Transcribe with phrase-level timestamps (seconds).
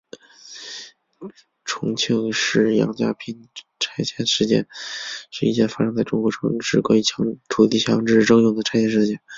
[1.63, 2.33] 重庆
[2.75, 4.67] 杨家坪拆迁事件
[5.29, 7.03] 是一件发生在中国重庆市关于
[7.49, 9.21] 土地强制征用的拆迁事件。